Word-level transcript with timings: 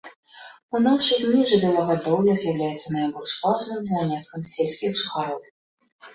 У 0.77 0.79
нашы 0.85 1.13
дні 1.23 1.43
жывёлагадоўля 1.49 2.33
з'яўляецца 2.39 2.87
найбольш 2.97 3.31
важным 3.43 3.79
заняткам 3.93 4.49
сельскіх 4.57 4.91
жыхароў. 5.03 5.39